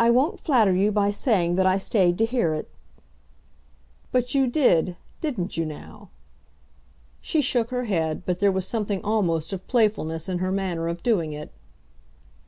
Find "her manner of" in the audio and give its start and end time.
10.38-11.04